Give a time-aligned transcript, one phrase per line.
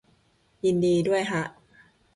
[0.65, 1.43] ยินดีด้วยฮะ